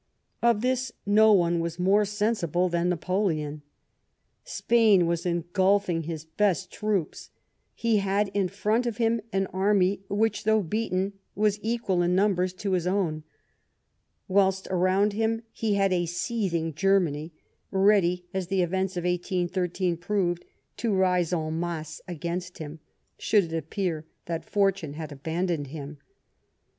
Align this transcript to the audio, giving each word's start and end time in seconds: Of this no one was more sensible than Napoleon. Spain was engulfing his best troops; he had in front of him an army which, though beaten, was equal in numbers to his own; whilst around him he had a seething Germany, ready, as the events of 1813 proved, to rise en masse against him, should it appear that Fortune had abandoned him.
Of 0.41 0.61
this 0.61 0.91
no 1.05 1.31
one 1.31 1.59
was 1.59 1.77
more 1.77 2.05
sensible 2.05 2.69
than 2.69 2.89
Napoleon. 2.89 3.61
Spain 4.43 5.05
was 5.05 5.27
engulfing 5.27 6.01
his 6.05 6.25
best 6.25 6.71
troops; 6.71 7.29
he 7.75 7.97
had 7.97 8.31
in 8.33 8.47
front 8.47 8.87
of 8.87 8.97
him 8.97 9.21
an 9.31 9.45
army 9.53 10.01
which, 10.09 10.43
though 10.43 10.63
beaten, 10.63 11.13
was 11.35 11.59
equal 11.61 12.01
in 12.01 12.15
numbers 12.15 12.51
to 12.65 12.71
his 12.71 12.87
own; 12.87 13.21
whilst 14.27 14.67
around 14.71 15.13
him 15.13 15.43
he 15.51 15.75
had 15.75 15.93
a 15.93 16.07
seething 16.07 16.73
Germany, 16.73 17.31
ready, 17.69 18.25
as 18.33 18.47
the 18.47 18.63
events 18.63 18.97
of 18.97 19.03
1813 19.03 19.97
proved, 19.97 20.43
to 20.77 20.95
rise 20.95 21.31
en 21.31 21.59
masse 21.59 22.01
against 22.07 22.57
him, 22.57 22.79
should 23.19 23.43
it 23.43 23.55
appear 23.55 24.07
that 24.25 24.45
Fortune 24.49 24.93
had 24.93 25.11
abandoned 25.11 25.67
him. 25.67 25.99